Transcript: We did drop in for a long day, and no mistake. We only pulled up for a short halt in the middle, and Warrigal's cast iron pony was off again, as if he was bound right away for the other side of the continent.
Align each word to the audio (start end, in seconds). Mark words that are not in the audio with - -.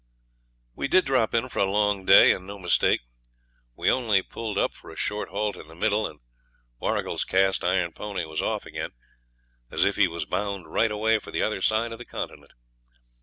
We 0.73 0.87
did 0.87 1.05
drop 1.05 1.35
in 1.35 1.47
for 1.47 1.59
a 1.59 1.69
long 1.69 2.05
day, 2.05 2.31
and 2.33 2.47
no 2.47 2.57
mistake. 2.57 3.01
We 3.75 3.91
only 3.91 4.23
pulled 4.23 4.57
up 4.57 4.73
for 4.73 4.89
a 4.89 4.95
short 4.95 5.29
halt 5.29 5.55
in 5.55 5.67
the 5.67 5.75
middle, 5.75 6.07
and 6.07 6.21
Warrigal's 6.79 7.23
cast 7.23 7.63
iron 7.63 7.93
pony 7.93 8.25
was 8.25 8.41
off 8.41 8.65
again, 8.65 8.93
as 9.69 9.83
if 9.85 9.97
he 9.97 10.07
was 10.07 10.25
bound 10.25 10.65
right 10.73 10.89
away 10.89 11.19
for 11.19 11.29
the 11.29 11.43
other 11.43 11.61
side 11.61 11.91
of 11.91 11.99
the 11.99 12.05
continent. 12.05 12.53